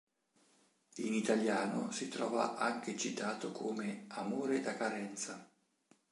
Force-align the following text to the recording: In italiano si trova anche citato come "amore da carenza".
In 0.95 1.13
italiano 1.13 1.91
si 1.91 2.07
trova 2.07 2.57
anche 2.57 2.97
citato 2.97 3.51
come 3.51 4.05
"amore 4.07 4.59
da 4.59 4.75
carenza". 4.75 5.47